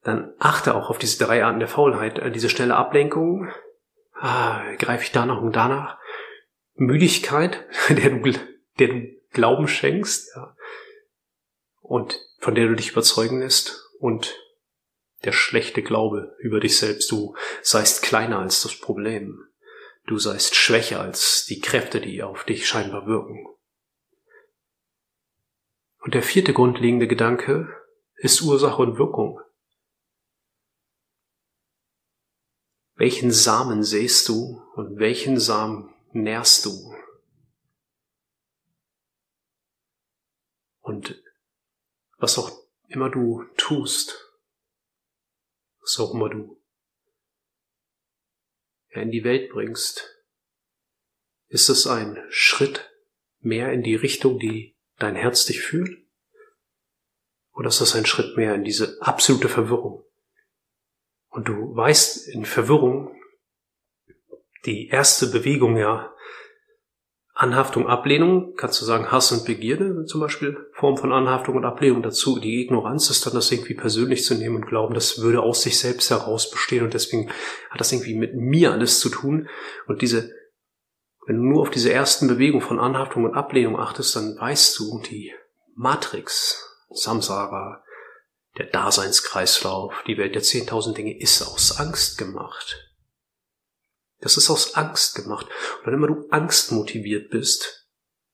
dann 0.02 0.34
achte 0.40 0.76
auch 0.76 0.90
auf 0.90 1.00
diese 1.00 1.24
drei 1.24 1.44
Arten 1.44 1.60
der 1.60 1.68
Faulheit, 1.68 2.18
äh, 2.18 2.32
diese 2.32 2.50
schnelle 2.50 2.78
Ablenkung, 2.78 3.52
ah, 4.14 4.62
greife 4.78 5.04
ich 5.04 5.12
danach 5.12 5.42
und 5.42 5.58
danach, 5.58 5.98
Müdigkeit, 6.76 7.68
der 7.90 8.10
du, 8.10 8.32
der 8.80 8.88
du 8.88 9.20
Glauben 9.32 9.68
schenkst, 9.68 10.32
ja, 10.36 10.56
und 11.90 12.24
von 12.38 12.54
der 12.54 12.68
du 12.68 12.76
dich 12.76 12.92
überzeugen 12.92 13.40
lässt 13.40 13.90
und 14.00 14.40
der 15.24 15.32
schlechte 15.32 15.82
Glaube 15.82 16.36
über 16.38 16.60
dich 16.60 16.78
selbst. 16.78 17.12
Du 17.12 17.36
seist 17.64 18.04
kleiner 18.04 18.38
als 18.38 18.62
das 18.62 18.80
Problem. 18.80 19.44
Du 20.06 20.20
seist 20.20 20.56
schwächer 20.56 21.02
als 21.02 21.46
die 21.46 21.60
Kräfte, 21.60 22.00
die 22.00 22.22
auf 22.22 22.44
dich 22.44 22.68
scheinbar 22.68 23.08
wirken. 23.08 23.48
Und 26.02 26.14
der 26.14 26.22
vierte 26.22 26.54
grundlegende 26.54 27.08
Gedanke 27.08 27.76
ist 28.18 28.40
Ursache 28.42 28.84
und 28.84 29.00
Wirkung. 29.00 29.42
Welchen 32.94 33.32
Samen 33.32 33.84
sähst 33.84 34.30
du 34.30 34.62
und 34.76 35.00
welchen 35.00 35.40
Samen 35.40 35.92
nährst 36.12 36.66
du? 36.66 36.94
Und 40.82 41.19
was 42.20 42.38
auch 42.38 42.52
immer 42.88 43.10
du 43.10 43.44
tust, 43.58 44.30
was 45.82 46.00
auch 46.00 46.14
immer 46.14 46.30
du 46.30 46.62
in 48.90 49.12
die 49.12 49.24
Welt 49.24 49.52
bringst, 49.52 50.16
ist 51.48 51.70
es 51.70 51.88
ein 51.88 52.24
Schritt 52.30 52.92
mehr 53.40 53.72
in 53.72 53.84
die 53.84 53.96
Richtung, 53.96 54.40
die 54.40 54.76
dein 54.98 55.16
Herz 55.16 55.46
dich 55.46 55.62
führt? 55.62 55.90
Oder 57.54 57.70
ist 57.70 57.82
das 57.82 57.96
ein 57.96 58.06
Schritt 58.06 58.38
mehr 58.38 58.56
in 58.56 58.64
diese 58.64 59.02
absolute 59.02 59.50
Verwirrung? 59.50 60.04
Und 61.30 61.48
du 61.48 61.76
weißt 61.76 62.28
in 62.30 62.46
Verwirrung, 62.46 63.16
die 64.66 64.88
erste 64.88 65.28
Bewegung 65.28 65.78
ja, 65.78 66.14
Anhaftung, 67.40 67.88
Ablehnung, 67.88 68.54
kannst 68.58 68.82
du 68.82 68.86
sagen 68.86 69.14
Hass 69.14 69.32
und 69.32 69.46
Begierde, 69.46 70.04
zum 70.04 70.20
Beispiel 70.20 70.58
Form 70.74 70.98
von 70.98 71.14
Anhaftung 71.14 71.56
und 71.56 71.64
Ablehnung 71.64 72.04
dazu. 72.04 72.38
Die 72.38 72.62
Ignoranz 72.64 73.10
ist 73.10 73.26
dann 73.26 73.34
das 73.34 73.50
irgendwie 73.50 73.76
persönlich 73.76 74.26
zu 74.26 74.36
nehmen 74.36 74.58
und 74.58 74.68
glauben, 74.68 74.94
das 74.94 75.22
würde 75.22 75.42
aus 75.42 75.62
sich 75.62 75.80
selbst 75.80 76.10
heraus 76.10 76.52
bestehen 76.52 76.84
und 76.84 76.94
deswegen 76.94 77.32
hat 77.70 77.80
das 77.80 77.94
irgendwie 77.94 78.16
mit 78.16 78.36
mir 78.36 78.74
alles 78.74 79.00
zu 79.00 79.08
tun. 79.08 79.48
Und 79.88 80.02
diese, 80.02 80.34
wenn 81.28 81.38
du 81.38 81.44
nur 81.44 81.62
auf 81.62 81.70
diese 81.70 81.94
ersten 81.94 82.28
Bewegungen 82.28 82.66
von 82.66 82.78
Anhaftung 82.78 83.24
und 83.24 83.36
Ablehnung 83.36 83.80
achtest, 83.80 84.18
dann 84.18 84.38
weißt 84.38 84.78
du, 84.78 85.02
die 85.10 85.32
Matrix, 85.76 86.76
Samsara, 86.90 87.86
der 88.58 88.66
Daseinskreislauf, 88.66 89.94
die 90.08 90.18
Welt 90.18 90.36
der 90.36 90.42
10.000 90.42 90.94
Dinge 90.94 91.18
ist 91.18 91.42
aus 91.42 91.80
Angst 91.80 92.18
gemacht. 92.18 92.89
Das 94.22 94.38
ist 94.38 94.50
aus 94.50 94.76
Angst 94.76 95.16
gemacht. 95.16 95.48
Und 95.80 95.88
wenn 95.88 95.94
immer 95.94 96.08
du 96.08 96.28
Angst 96.30 96.72
motiviert 96.72 97.30
bist, 97.30 97.88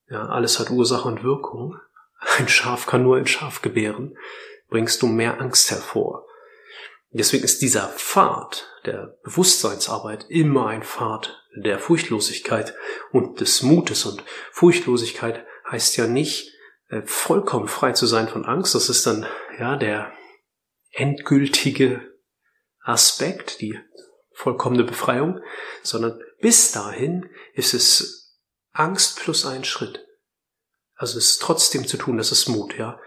ja, 0.10 0.26
alles 0.28 0.60
hat 0.60 0.70
Ursache 0.70 1.08
und 1.08 1.24
Wirkung, 1.24 1.80
ein 2.38 2.48
Schaf 2.48 2.86
kann 2.86 3.04
nur 3.04 3.18
ein 3.18 3.28
Schaf 3.28 3.62
gebären, 3.62 4.18
bringst 4.70 5.02
du 5.02 5.08
mehr 5.08 5.40
Angst 5.40 5.70
hervor. 5.72 6.26
Deswegen 7.12 7.46
ist 7.46 7.62
dieser 7.62 7.88
Pfad 7.88 8.68
der 8.86 9.18
Bewusstseinsarbeit 9.24 10.26
immer 10.30 10.68
ein 10.68 10.84
Pfad 10.84 11.42
der 11.56 11.80
Furchtlosigkeit 11.80 12.76
und 13.12 13.40
des 13.40 13.62
Mutes. 13.62 14.06
Und 14.06 14.24
Furchtlosigkeit 14.52 15.46
heißt 15.72 15.96
ja 15.96 16.08
nicht, 16.08 16.52
äh, 16.90 17.02
vollkommen 17.06 17.70
frei 17.70 17.94
zu 17.94 18.06
sein 18.06 18.28
von 18.28 18.46
Angst. 18.46 18.76
Das 18.76 18.90
ist 18.90 19.08
dann, 19.08 19.26
ja, 19.58 19.78
der 19.78 20.12
endgültige 20.92 22.02
Aspekt, 22.84 23.62
die 23.62 23.80
vollkommene 24.36 24.84
Befreiung, 24.84 25.40
sondern 25.82 26.20
bis 26.42 26.72
dahin 26.72 27.30
ist 27.54 27.74
es 27.74 28.40
Angst 28.72 29.20
plus 29.20 29.46
ein 29.46 29.64
Schritt. 29.64 30.06
Also 30.96 31.18
es 31.18 31.32
ist 31.32 31.42
trotzdem 31.42 31.88
zu 31.88 31.98
tun, 31.98 32.18
das 32.18 32.32
ist 32.32 32.48
Mut, 32.48 32.78
ja. 32.78 33.00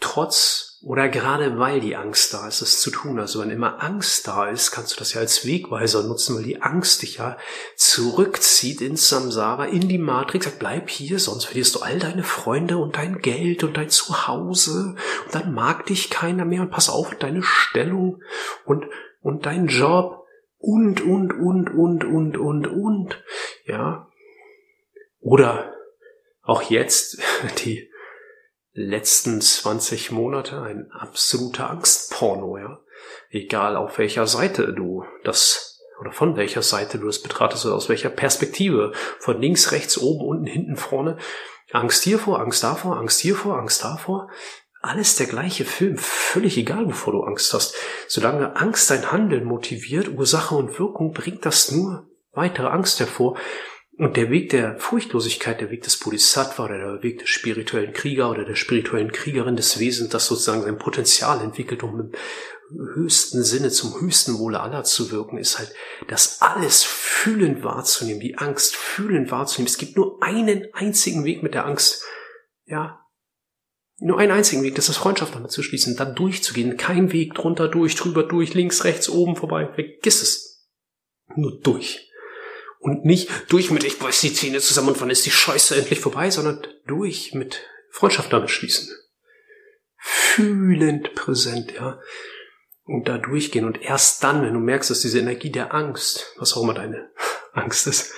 Trotz 0.00 0.72
oder 0.84 1.08
gerade 1.08 1.60
weil 1.60 1.78
die 1.78 1.94
Angst 1.94 2.34
da 2.34 2.48
ist, 2.48 2.60
es 2.60 2.80
zu 2.80 2.90
tun. 2.90 3.20
Also 3.20 3.40
wenn 3.40 3.50
immer 3.50 3.82
Angst 3.82 4.26
da 4.26 4.48
ist, 4.48 4.72
kannst 4.72 4.92
du 4.92 4.98
das 4.98 5.14
ja 5.14 5.20
als 5.20 5.46
Wegweiser 5.46 6.02
nutzen, 6.02 6.36
weil 6.36 6.42
die 6.42 6.60
Angst 6.60 7.02
dich 7.02 7.18
ja 7.18 7.36
zurückzieht 7.76 8.80
ins 8.80 9.08
Samsara, 9.08 9.66
in 9.66 9.88
die 9.88 9.98
Matrix, 9.98 10.46
sagt, 10.46 10.58
bleib 10.58 10.90
hier, 10.90 11.20
sonst 11.20 11.44
verlierst 11.44 11.76
du 11.76 11.80
all 11.80 12.00
deine 12.00 12.24
Freunde 12.24 12.78
und 12.78 12.96
dein 12.96 13.20
Geld 13.20 13.62
und 13.62 13.76
dein 13.76 13.90
Zuhause 13.90 14.96
und 15.24 15.34
dann 15.34 15.54
mag 15.54 15.86
dich 15.86 16.10
keiner 16.10 16.44
mehr 16.44 16.62
und 16.62 16.70
pass 16.70 16.90
auf 16.90 17.14
deine 17.14 17.44
Stellung 17.44 18.20
und, 18.64 18.86
und 19.20 19.46
dein 19.46 19.68
Job 19.68 20.21
und, 20.62 21.00
und, 21.00 21.32
und, 21.32 21.70
und, 21.70 22.04
und, 22.04 22.36
und, 22.38 22.66
und, 22.68 23.24
ja. 23.66 24.08
Oder 25.20 25.74
auch 26.42 26.62
jetzt 26.62 27.18
die 27.64 27.90
letzten 28.72 29.40
20 29.40 30.12
Monate 30.12 30.62
ein 30.62 30.90
absoluter 30.92 31.68
Angstporno, 31.68 32.58
ja. 32.58 32.80
Egal 33.30 33.76
auf 33.76 33.98
welcher 33.98 34.26
Seite 34.26 34.72
du 34.72 35.04
das 35.24 35.80
oder 36.00 36.12
von 36.12 36.36
welcher 36.36 36.62
Seite 36.62 36.98
du 36.98 37.06
das 37.06 37.22
betrachtest 37.22 37.66
oder 37.66 37.74
aus 37.74 37.88
welcher 37.88 38.10
Perspektive. 38.10 38.92
Von 39.18 39.40
links, 39.40 39.72
rechts, 39.72 39.98
oben, 39.98 40.24
unten, 40.24 40.46
hinten, 40.46 40.76
vorne. 40.76 41.18
Angst 41.72 42.04
hiervor, 42.04 42.40
Angst 42.40 42.62
davor, 42.62 42.98
Angst 42.98 43.20
hiervor, 43.20 43.58
Angst 43.58 43.82
davor 43.84 44.30
alles 44.82 45.16
der 45.16 45.26
gleiche 45.26 45.64
Film, 45.64 45.96
völlig 45.96 46.58
egal, 46.58 46.86
wovor 46.86 47.12
du 47.12 47.22
Angst 47.22 47.54
hast. 47.54 47.74
Solange 48.08 48.56
Angst 48.56 48.90
dein 48.90 49.12
Handeln 49.12 49.44
motiviert, 49.44 50.08
Ursache 50.08 50.54
und 50.54 50.78
Wirkung, 50.78 51.12
bringt 51.12 51.46
das 51.46 51.70
nur 51.70 52.08
weitere 52.32 52.66
Angst 52.66 53.00
hervor. 53.00 53.38
Und 53.98 54.16
der 54.16 54.30
Weg 54.30 54.50
der 54.50 54.78
Furchtlosigkeit, 54.78 55.60
der 55.60 55.70
Weg 55.70 55.82
des 55.82 55.98
Bodhisattva 55.98 56.64
oder 56.64 56.78
der 56.78 57.02
Weg 57.02 57.20
des 57.20 57.28
spirituellen 57.28 57.92
Krieger 57.92 58.30
oder 58.30 58.44
der 58.44 58.56
spirituellen 58.56 59.12
Kriegerin 59.12 59.54
des 59.54 59.78
Wesens, 59.78 60.08
das 60.08 60.26
sozusagen 60.26 60.62
sein 60.62 60.78
Potenzial 60.78 61.40
entwickelt, 61.42 61.82
um 61.82 62.00
im 62.00 62.12
höchsten 62.94 63.44
Sinne 63.44 63.70
zum 63.70 64.00
höchsten 64.00 64.38
Wohle 64.38 64.60
aller 64.60 64.82
zu 64.82 65.10
wirken, 65.10 65.38
ist 65.38 65.58
halt, 65.58 65.72
das 66.08 66.40
alles 66.40 66.82
fühlend 66.82 67.62
wahrzunehmen, 67.62 68.20
die 68.20 68.38
Angst 68.38 68.74
fühlend 68.74 69.30
wahrzunehmen. 69.30 69.68
Es 69.68 69.78
gibt 69.78 69.96
nur 69.96 70.22
einen 70.22 70.66
einzigen 70.72 71.24
Weg 71.24 71.42
mit 71.42 71.54
der 71.54 71.66
Angst, 71.66 72.02
ja, 72.64 73.01
nur 74.02 74.18
einen 74.18 74.32
einzigen 74.32 74.62
Weg, 74.62 74.74
das 74.74 74.88
ist 74.88 74.96
Freundschaft 74.96 75.34
damit 75.34 75.52
zu 75.52 75.62
schließen, 75.62 75.96
dann 75.96 76.14
durchzugehen. 76.16 76.76
Kein 76.76 77.12
Weg 77.12 77.34
drunter, 77.34 77.68
durch, 77.68 77.94
drüber, 77.94 78.24
durch, 78.24 78.52
links, 78.52 78.84
rechts, 78.84 79.08
oben, 79.08 79.36
vorbei. 79.36 79.70
Vergiss 79.74 80.22
es. 80.22 80.66
Nur 81.36 81.60
durch. 81.60 82.10
Und 82.80 83.04
nicht 83.04 83.30
durch 83.48 83.70
mit, 83.70 83.84
ich 83.84 84.00
beiß 84.00 84.20
die 84.22 84.34
Zähne 84.34 84.58
zusammen 84.58 84.88
und 84.88 85.00
wann 85.00 85.10
ist 85.10 85.24
die 85.24 85.30
Scheiße 85.30 85.76
endlich 85.76 86.00
vorbei, 86.00 86.30
sondern 86.30 86.66
durch 86.84 87.32
mit 87.32 87.60
Freundschaft 87.90 88.32
damit 88.32 88.50
schließen. 88.50 88.92
Fühlend 89.98 91.14
präsent, 91.14 91.72
ja. 91.72 92.00
Und 92.82 93.06
da 93.06 93.18
durchgehen. 93.18 93.64
Und 93.64 93.80
erst 93.80 94.24
dann, 94.24 94.42
wenn 94.42 94.54
du 94.54 94.58
merkst, 94.58 94.90
dass 94.90 95.00
diese 95.00 95.20
Energie 95.20 95.52
der 95.52 95.72
Angst, 95.72 96.34
was 96.38 96.54
auch 96.54 96.64
immer 96.64 96.74
deine 96.74 97.08
Angst 97.52 97.86
ist, 97.86 98.12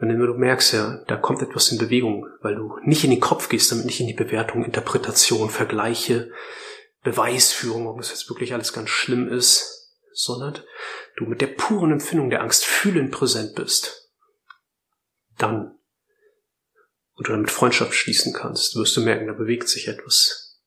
wenn 0.00 0.18
du 0.18 0.34
merkst, 0.34 0.72
ja, 0.72 1.04
da 1.08 1.16
kommt 1.16 1.42
etwas 1.42 1.70
in 1.70 1.78
Bewegung, 1.78 2.26
weil 2.40 2.54
du 2.54 2.78
nicht 2.82 3.04
in 3.04 3.10
den 3.10 3.20
Kopf 3.20 3.48
gehst, 3.50 3.70
damit 3.70 3.84
nicht 3.84 4.00
in 4.00 4.06
die 4.06 4.14
Bewertung, 4.14 4.64
Interpretation, 4.64 5.50
Vergleiche, 5.50 6.30
Beweisführung, 7.02 7.86
ob 7.86 8.00
es 8.00 8.08
jetzt 8.08 8.28
wirklich 8.30 8.54
alles 8.54 8.72
ganz 8.72 8.88
schlimm 8.88 9.28
ist, 9.28 9.94
sondern 10.12 10.58
du 11.16 11.26
mit 11.26 11.40
der 11.40 11.48
puren 11.48 11.92
Empfindung 11.92 12.30
der 12.30 12.40
Angst 12.42 12.64
fühlend 12.64 13.10
präsent 13.10 13.54
bist, 13.54 14.10
dann 15.36 15.76
und 17.14 17.28
du 17.28 17.32
damit 17.32 17.50
Freundschaft 17.50 17.92
schließen 17.92 18.32
kannst, 18.32 18.76
wirst 18.76 18.96
du 18.96 19.02
merken, 19.02 19.26
da 19.26 19.34
bewegt 19.34 19.68
sich 19.68 19.88
etwas. 19.88 20.58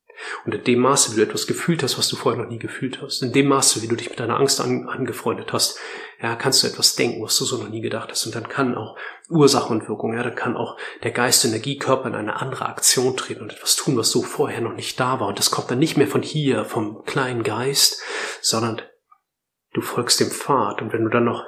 Und 0.46 0.54
in 0.54 0.64
dem 0.64 0.80
Maße, 0.80 1.12
wie 1.12 1.16
du 1.16 1.24
etwas 1.24 1.48
gefühlt 1.48 1.82
hast, 1.82 1.98
was 1.98 2.10
du 2.10 2.16
vorher 2.16 2.42
noch 2.42 2.50
nie 2.50 2.60
gefühlt 2.60 3.02
hast, 3.02 3.24
in 3.24 3.34
dem 3.34 3.48
Maße, 3.48 3.82
wie 3.82 3.88
du 3.88 3.96
dich 3.96 4.12
mit 4.12 4.20
deiner 4.20 4.40
Angst 4.40 4.62
an, 4.62 4.88
angefreundet 4.88 5.52
hast, 5.52 5.80
ja, 6.24 6.36
kannst 6.38 6.64
du 6.64 6.68
etwas 6.68 6.96
denken, 6.96 7.22
was 7.22 7.38
du 7.38 7.44
so 7.44 7.58
noch 7.58 7.68
nie 7.68 7.82
gedacht 7.82 8.10
hast. 8.10 8.26
Und 8.26 8.34
dann 8.34 8.48
kann 8.48 8.76
auch 8.76 8.98
Ursache 9.30 9.74
und 9.74 9.90
Wirkung, 9.90 10.16
ja, 10.16 10.24
dann 10.24 10.36
kann 10.36 10.56
auch 10.56 10.78
der 11.04 11.12
Geist, 11.12 11.44
Energiekörper 11.44 12.08
in 12.08 12.16
eine 12.16 12.38
andere 12.38 12.66
Aktion 12.66 13.18
treten 13.18 13.42
und 13.42 13.52
etwas 13.52 13.76
tun, 13.76 13.98
was 13.98 14.10
so 14.10 14.24
vorher 14.24 14.62
noch 14.62 14.74
nicht 14.74 14.98
da 15.02 15.20
war. 15.20 15.28
Und 15.28 15.38
das 15.38 15.52
kommt 15.52 15.70
dann 15.70 15.80
nicht 15.80 15.98
mehr 15.98 16.08
von 16.08 16.22
hier, 16.22 16.64
vom 16.64 17.04
kleinen 17.04 17.44
Geist, 17.44 18.02
sondern 18.42 18.82
du 19.74 19.82
folgst 19.82 20.22
dem 20.22 20.32
Pfad. 20.32 20.82
Und 20.82 20.94
wenn 20.94 21.04
du 21.04 21.10
dann 21.10 21.26
noch 21.26 21.44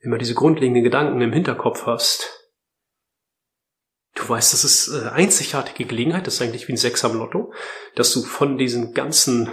immer 0.00 0.16
diese 0.16 0.34
grundlegenden 0.34 0.82
Gedanken 0.82 1.20
im 1.20 1.32
Hinterkopf 1.32 1.84
hast, 1.84 2.36
Du 4.16 4.26
weißt, 4.26 4.54
das 4.54 4.64
ist 4.64 4.88
äh, 4.88 5.10
einzigartige 5.10 5.84
Gelegenheit, 5.84 6.26
das 6.26 6.36
ist 6.36 6.42
eigentlich 6.42 6.68
wie 6.68 6.72
ein 6.72 6.78
Sechser 6.78 7.10
am 7.10 7.18
Lotto, 7.18 7.52
dass 7.96 8.14
du 8.14 8.22
von 8.22 8.56
diesen 8.56 8.94
ganzen, 8.94 9.50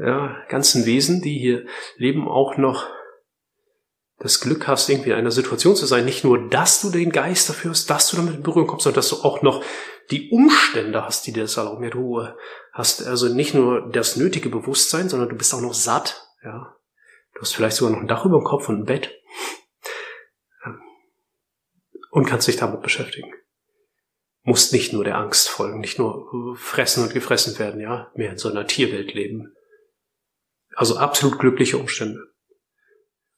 ja, 0.00 0.36
ganzen 0.48 0.86
Wesen, 0.86 1.22
die 1.22 1.38
hier 1.38 1.66
leben, 1.96 2.28
auch 2.28 2.56
noch 2.56 2.88
das 4.18 4.40
Glück 4.40 4.68
hast, 4.68 4.88
irgendwie 4.88 5.10
in 5.10 5.16
einer 5.16 5.30
Situation 5.30 5.76
zu 5.76 5.86
sein, 5.86 6.04
nicht 6.04 6.24
nur, 6.24 6.48
dass 6.48 6.82
du 6.82 6.90
den 6.90 7.10
Geist 7.10 7.48
dafür 7.48 7.70
hast, 7.70 7.88
dass 7.88 8.10
du 8.10 8.16
damit 8.16 8.34
in 8.34 8.42
Berührung 8.42 8.66
kommst, 8.68 8.84
sondern 8.84 8.96
dass 8.96 9.08
du 9.08 9.16
auch 9.16 9.40
noch 9.42 9.64
die 10.10 10.30
Umstände 10.30 11.04
hast, 11.04 11.26
die 11.26 11.32
dir 11.32 11.42
das 11.42 11.56
erlauben. 11.56 11.84
Ja, 11.84 11.90
du 11.90 12.20
äh, 12.20 12.28
hast 12.72 13.06
also 13.06 13.28
nicht 13.28 13.54
nur 13.54 13.90
das 13.90 14.16
nötige 14.16 14.50
Bewusstsein, 14.50 15.08
sondern 15.08 15.30
du 15.30 15.36
bist 15.36 15.54
auch 15.54 15.60
noch 15.60 15.74
satt, 15.74 16.26
ja. 16.44 16.76
Du 17.34 17.42
hast 17.42 17.54
vielleicht 17.54 17.76
sogar 17.76 17.94
noch 17.94 18.02
ein 18.02 18.08
Dach 18.08 18.26
über 18.26 18.38
dem 18.38 18.44
Kopf 18.44 18.68
und 18.68 18.80
ein 18.80 18.84
Bett 18.84 19.10
und 22.10 22.26
kannst 22.26 22.48
dich 22.48 22.56
damit 22.56 22.82
beschäftigen. 22.82 23.32
Musst 24.42 24.72
nicht 24.72 24.92
nur 24.92 25.04
der 25.04 25.16
Angst 25.16 25.48
folgen, 25.48 25.80
nicht 25.80 25.98
nur 25.98 26.56
fressen 26.56 27.04
und 27.04 27.14
gefressen 27.14 27.58
werden, 27.58 27.80
ja, 27.80 28.10
mehr 28.14 28.32
in 28.32 28.38
so 28.38 28.50
einer 28.50 28.66
Tierwelt 28.66 29.14
leben. 29.14 29.54
Also 30.74 30.96
absolut 30.96 31.38
glückliche 31.38 31.78
Umstände. 31.78 32.20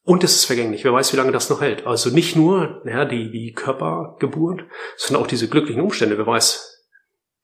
Und 0.03 0.23
es 0.23 0.35
ist 0.35 0.45
vergänglich. 0.45 0.83
Wer 0.83 0.93
weiß, 0.93 1.13
wie 1.13 1.17
lange 1.17 1.31
das 1.31 1.49
noch 1.49 1.61
hält. 1.61 1.87
Also 1.87 2.09
nicht 2.09 2.35
nur 2.35 2.81
ja, 2.85 3.05
die, 3.05 3.31
die 3.31 3.53
Körpergeburt, 3.53 4.65
sondern 4.97 5.23
auch 5.23 5.27
diese 5.27 5.47
glücklichen 5.47 5.81
Umstände. 5.81 6.17
Wer 6.17 6.27
weiß, 6.27 6.83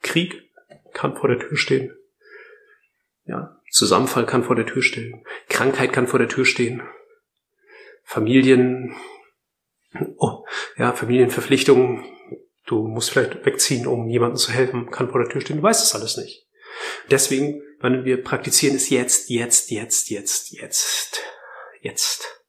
Krieg 0.02 0.52
kann 0.94 1.16
vor 1.16 1.30
der 1.30 1.40
Tür 1.40 1.58
stehen. 1.58 1.96
Ja, 3.26 3.60
Zusammenfall 3.72 4.26
kann 4.26 4.44
vor 4.44 4.56
der 4.56 4.66
Tür 4.66 4.82
stehen. 4.82 5.24
Krankheit 5.48 5.94
kann 5.94 6.08
vor 6.08 6.20
der 6.20 6.28
Tür 6.28 6.46
stehen. 6.46 6.82
Familien, 8.04 8.96
oh, 10.18 10.44
ja, 10.78 10.94
Familienverpflichtungen, 10.94 12.04
du 12.66 12.88
musst 12.88 13.12
vielleicht 13.12 13.46
wegziehen, 13.46 13.86
um 13.86 14.10
jemandem 14.10 14.38
zu 14.38 14.52
helfen, 14.52 14.90
kann 14.90 15.12
vor 15.12 15.22
der 15.22 15.30
Tür 15.30 15.42
stehen, 15.42 15.58
du 15.58 15.64
weißt 15.64 15.82
das 15.82 15.94
alles 15.94 16.18
nicht. 16.18 16.49
Deswegen, 17.10 17.62
wenn 17.80 18.06
wir 18.06 18.24
praktizieren, 18.24 18.76
ist 18.76 18.90
jetzt, 18.90 19.30
jetzt, 19.30 19.72
jetzt, 19.72 20.10
jetzt, 20.10 20.52
jetzt, 20.52 21.22
jetzt. 21.82 22.44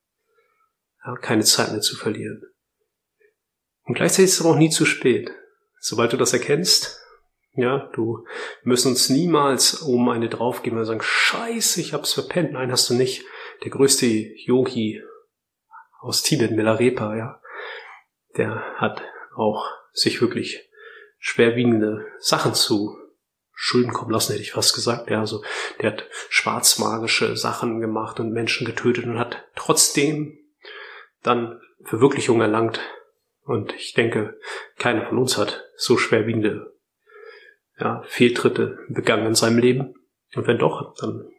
Ja, 1.04 1.14
keine 1.16 1.44
Zeit 1.44 1.72
mehr 1.72 1.80
zu 1.80 1.96
verlieren. 1.96 2.42
Und 3.84 3.94
gleichzeitig 3.94 4.26
ist 4.26 4.34
es 4.34 4.40
aber 4.40 4.50
auch 4.50 4.58
nie 4.58 4.70
zu 4.70 4.84
spät. 4.84 5.32
Sobald 5.78 6.12
du 6.12 6.16
das 6.16 6.32
erkennst, 6.32 7.00
ja, 7.54 7.90
du 7.94 8.24
müssen 8.62 8.92
uns 8.92 9.08
niemals 9.08 9.74
um 9.74 10.08
eine 10.08 10.28
draufgeben 10.28 10.78
und 10.78 10.84
sagen, 10.84 11.02
scheiße, 11.02 11.80
ich 11.80 11.92
hab's 11.92 12.12
verpennt. 12.12 12.52
Nein, 12.52 12.70
hast 12.70 12.88
du 12.90 12.94
nicht. 12.94 13.24
Der 13.64 13.70
größte 13.70 14.06
Yogi 14.06 15.02
aus 16.00 16.22
Tibet, 16.22 16.52
Milarepa, 16.52 17.16
ja, 17.16 17.40
der 18.36 18.62
hat 18.76 19.02
auch 19.34 19.66
sich 19.92 20.20
wirklich 20.20 20.70
schwerwiegende 21.18 22.06
Sachen 22.18 22.54
zu 22.54 22.96
Schulden 23.62 23.92
kommen 23.92 24.10
lassen, 24.10 24.32
hätte 24.32 24.42
ich 24.42 24.52
fast 24.52 24.74
gesagt. 24.74 25.10
Ja, 25.10 25.20
also 25.20 25.44
der 25.82 25.92
hat 25.92 26.06
schwarzmagische 26.30 27.36
Sachen 27.36 27.78
gemacht 27.78 28.18
und 28.18 28.32
Menschen 28.32 28.66
getötet 28.66 29.04
und 29.04 29.18
hat 29.18 29.44
trotzdem 29.54 30.38
dann 31.22 31.60
Verwirklichung 31.84 32.40
erlangt. 32.40 32.80
Und 33.42 33.74
ich 33.74 33.92
denke, 33.92 34.40
keiner 34.78 35.06
von 35.06 35.18
uns 35.18 35.36
hat 35.36 35.62
so 35.76 35.98
schwerwiegende 35.98 36.74
ja, 37.78 38.02
Fehltritte 38.06 38.78
begangen 38.88 39.26
in 39.26 39.34
seinem 39.34 39.58
Leben. 39.58 39.94
Und 40.34 40.46
wenn 40.46 40.56
doch, 40.56 40.94
dann 40.94 41.30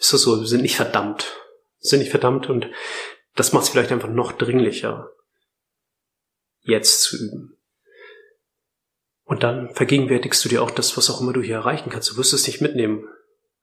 ist 0.00 0.12
das 0.12 0.22
so, 0.22 0.40
wir 0.40 0.48
sind 0.48 0.62
nicht 0.62 0.76
verdammt. 0.76 1.32
Wir 1.78 1.90
sind 1.90 2.00
nicht 2.00 2.10
verdammt 2.10 2.50
und 2.50 2.68
das 3.36 3.52
macht 3.52 3.66
es 3.66 3.70
vielleicht 3.70 3.92
einfach 3.92 4.08
noch 4.08 4.32
dringlicher, 4.32 5.12
jetzt 6.62 7.02
zu 7.02 7.16
üben. 7.16 7.55
Und 9.26 9.42
dann 9.42 9.74
vergegenwärtigst 9.74 10.44
du 10.44 10.48
dir 10.48 10.62
auch 10.62 10.70
das, 10.70 10.96
was 10.96 11.10
auch 11.10 11.20
immer 11.20 11.32
du 11.32 11.42
hier 11.42 11.56
erreichen 11.56 11.90
kannst. 11.90 12.10
Du 12.10 12.16
wirst 12.16 12.32
es 12.32 12.46
nicht 12.46 12.60
mitnehmen. 12.60 13.08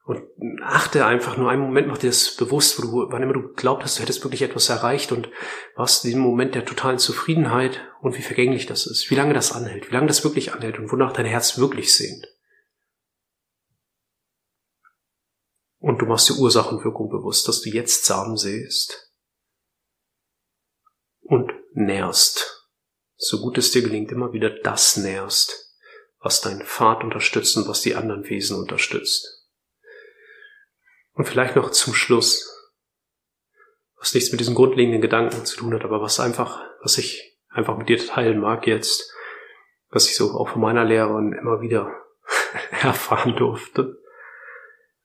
Und 0.03 0.21
achte 0.61 1.05
einfach 1.05 1.37
nur 1.37 1.49
einen 1.49 1.61
Moment, 1.61 1.87
mach 1.87 1.97
dir 1.97 2.09
das 2.09 2.35
bewusst, 2.35 2.77
wo 2.77 2.81
du, 2.81 3.11
wann 3.11 3.23
immer 3.23 3.31
du 3.31 3.53
glaubt 3.53 3.83
hast, 3.83 3.97
du 3.97 4.01
hättest 4.01 4.21
wirklich 4.25 4.41
etwas 4.41 4.67
erreicht 4.67 5.13
und 5.13 5.29
warst 5.77 6.03
in 6.03 6.09
diesem 6.09 6.21
Moment 6.21 6.55
der 6.55 6.65
totalen 6.65 6.99
Zufriedenheit 6.99 7.79
und 8.01 8.17
wie 8.17 8.21
vergänglich 8.21 8.65
das 8.65 8.85
ist, 8.85 9.09
wie 9.09 9.15
lange 9.15 9.33
das 9.33 9.53
anhält, 9.53 9.89
wie 9.89 9.93
lange 9.93 10.07
das 10.07 10.25
wirklich 10.25 10.53
anhält 10.53 10.77
und 10.77 10.91
wonach 10.91 11.13
dein 11.13 11.25
Herz 11.25 11.57
wirklich 11.57 11.95
sehnt. 11.95 12.27
Und 15.79 16.01
du 16.01 16.05
machst 16.05 16.29
dir 16.29 16.37
Ursachenwirkung 16.37 17.09
bewusst, 17.09 17.47
dass 17.47 17.61
du 17.61 17.69
jetzt 17.69 18.03
Samen 18.03 18.35
sähst 18.35 19.13
und 21.21 21.53
nährst, 21.71 22.62
so 23.15 23.39
gut 23.39 23.57
es 23.57 23.71
dir 23.71 23.81
gelingt, 23.81 24.11
immer 24.11 24.33
wieder 24.33 24.49
das 24.49 24.97
nährst, 24.97 25.77
was 26.19 26.41
deinen 26.41 26.65
Pfad 26.65 27.03
unterstützt 27.03 27.57
und 27.57 27.67
was 27.67 27.81
die 27.81 27.95
anderen 27.95 28.27
Wesen 28.29 28.57
unterstützt. 28.57 29.49
Und 31.13 31.25
vielleicht 31.25 31.55
noch 31.55 31.71
zum 31.71 31.93
Schluss, 31.93 32.49
was 33.97 34.13
nichts 34.13 34.31
mit 34.31 34.39
diesen 34.39 34.55
grundlegenden 34.55 35.01
Gedanken 35.01 35.45
zu 35.45 35.57
tun 35.57 35.73
hat, 35.73 35.83
aber 35.83 36.01
was 36.01 36.19
einfach, 36.19 36.61
was 36.81 36.97
ich 36.97 37.37
einfach 37.49 37.77
mit 37.77 37.87
dir 37.87 37.97
teilen 37.97 38.39
mag 38.39 38.67
jetzt, 38.67 39.13
was 39.89 40.07
ich 40.07 40.15
so 40.15 40.31
auch 40.31 40.49
von 40.49 40.61
meiner 40.61 40.83
Lehrerin 40.83 41.33
immer 41.33 41.61
wieder 41.61 41.93
erfahren 42.81 43.35
durfte 43.35 44.01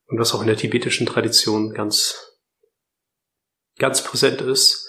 und 0.06 0.18
was 0.18 0.34
auch 0.34 0.40
in 0.40 0.46
der 0.46 0.56
tibetischen 0.56 1.06
Tradition 1.06 1.74
ganz, 1.74 2.38
ganz 3.76 4.02
präsent 4.02 4.40
ist, 4.40 4.87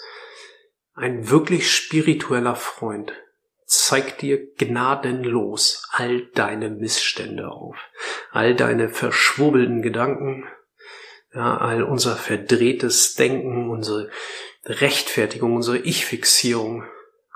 ein 1.00 1.30
wirklich 1.30 1.70
spiritueller 1.70 2.56
Freund 2.56 3.12
zeigt 3.64 4.22
dir 4.22 4.52
gnadenlos 4.56 5.88
all 5.92 6.26
deine 6.34 6.68
Missstände 6.70 7.50
auf, 7.50 7.76
all 8.32 8.54
deine 8.54 8.88
verschwurbelten 8.88 9.80
Gedanken, 9.80 10.44
ja, 11.32 11.56
all 11.56 11.84
unser 11.84 12.16
verdrehtes 12.16 13.14
Denken, 13.14 13.70
unsere 13.70 14.10
Rechtfertigung, 14.64 15.54
unsere 15.54 15.78
Ich-Fixierung. 15.78 16.84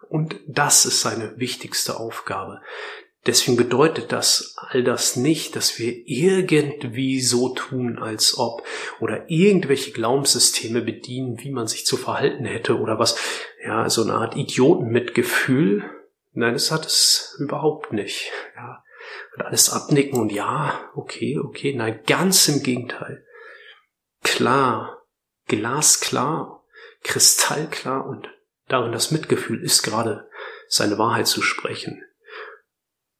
Und 0.08 0.36
das 0.46 0.84
ist 0.84 1.00
seine 1.00 1.38
wichtigste 1.38 1.96
Aufgabe, 1.98 2.60
Deswegen 3.26 3.56
bedeutet 3.56 4.12
das 4.12 4.54
all 4.58 4.84
das 4.84 5.16
nicht, 5.16 5.56
dass 5.56 5.78
wir 5.78 5.94
irgendwie 6.06 7.20
so 7.22 7.54
tun, 7.54 7.98
als 7.98 8.36
ob 8.36 8.66
oder 9.00 9.30
irgendwelche 9.30 9.92
Glaubenssysteme 9.92 10.82
bedienen, 10.82 11.38
wie 11.40 11.50
man 11.50 11.66
sich 11.66 11.86
zu 11.86 11.96
verhalten 11.96 12.44
hätte 12.44 12.78
oder 12.78 12.98
was, 12.98 13.16
ja, 13.64 13.88
so 13.88 14.02
eine 14.02 14.14
Art 14.14 14.36
Idiotenmitgefühl. 14.36 15.84
Nein, 16.32 16.52
das 16.52 16.70
hat 16.70 16.84
es 16.84 17.36
überhaupt 17.38 17.92
nicht. 17.92 18.30
Ja, 18.56 18.84
und 19.36 19.42
alles 19.42 19.70
abnicken 19.70 20.20
und 20.20 20.30
ja, 20.30 20.90
okay, 20.94 21.38
okay, 21.38 21.74
nein, 21.74 22.00
ganz 22.06 22.46
im 22.48 22.62
Gegenteil. 22.62 23.24
Klar, 24.22 25.02
glasklar, 25.46 26.62
kristallklar 27.02 28.06
und 28.06 28.28
darin 28.68 28.92
das 28.92 29.10
Mitgefühl 29.10 29.62
ist 29.62 29.82
gerade 29.82 30.28
seine 30.68 30.98
Wahrheit 30.98 31.26
zu 31.26 31.40
sprechen. 31.40 32.02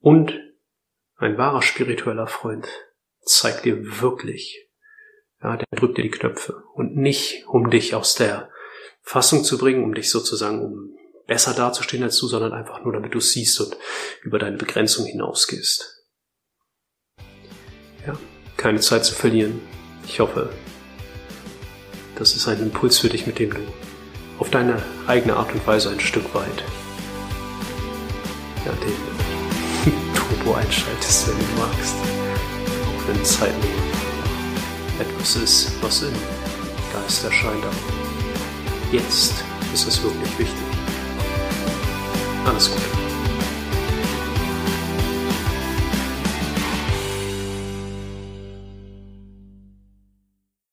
Und 0.05 0.39
ein 1.17 1.39
wahrer 1.39 1.63
spiritueller 1.63 2.27
Freund 2.27 2.69
zeigt 3.25 3.65
dir 3.65 4.03
wirklich, 4.03 4.69
ja, 5.43 5.57
der 5.57 5.65
drückt 5.75 5.97
dir 5.97 6.03
die 6.03 6.11
Knöpfe 6.11 6.63
und 6.75 6.95
nicht, 6.95 7.47
um 7.47 7.71
dich 7.71 7.95
aus 7.95 8.15
der 8.15 8.51
Fassung 9.01 9.45
zu 9.45 9.57
bringen, 9.57 9.83
um 9.83 9.95
dich 9.95 10.11
sozusagen, 10.11 10.61
um 10.61 10.95
besser 11.27 11.55
dazustehen 11.55 12.03
als 12.03 12.19
du, 12.19 12.27
sondern 12.27 12.53
einfach 12.53 12.85
nur, 12.85 12.93
damit 12.93 13.15
du 13.15 13.21
siehst 13.21 13.59
und 13.63 13.79
über 14.23 14.39
deine 14.39 14.59
Begrenzung 14.59 15.07
hinausgehst. 15.07 16.05
Ja, 18.07 18.19
keine 18.59 18.81
Zeit 18.81 19.07
zu 19.07 19.15
verlieren. 19.15 19.63
Ich 20.07 20.21
hoffe, 20.21 20.53
das 22.17 22.37
ist 22.37 22.47
ein 22.47 22.61
Impuls 22.61 22.99
für 22.99 23.09
dich, 23.09 23.27
mit 23.27 23.39
dem 23.39 23.55
du 23.55 23.61
auf 24.39 24.51
deine 24.51 24.83
eigene 25.07 25.37
Art 25.37 25.55
und 25.55 25.67
Weise 25.67 25.89
ein 25.89 26.01
Stück 26.01 26.35
weit 26.35 26.63
ja, 28.67 28.73
den 28.73 29.24
Turbo 30.29 30.55
einschaltest, 30.55 31.29
wenn 31.29 31.39
du 31.39 31.45
magst. 31.61 31.95
Auch 31.95 33.09
wenn 33.09 33.25
Zeit 33.25 33.55
etwas 34.99 35.37
ist, 35.37 35.73
was 35.83 36.03
im 36.03 36.13
Geist 36.93 37.25
erscheint. 37.25 37.65
Aber 37.65 38.93
jetzt 38.93 39.35
ist 39.73 39.87
es 39.87 40.03
wirklich 40.03 40.39
wichtig. 40.39 40.65
Alles 42.47 42.71
Gute. 42.71 43.04